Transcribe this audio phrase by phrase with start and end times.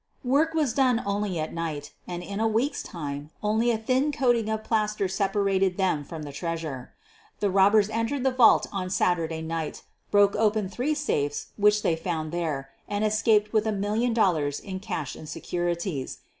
[0.25, 4.49] Work was done only at night, and in a week's time only a thin coating
[4.49, 6.93] of plaster sep arated them from the treasure.
[7.39, 11.95] The robbers en tered the vault on Saturday night, broke open three safes which they
[11.95, 16.17] found there and escaped with a million dollars in cash and securities.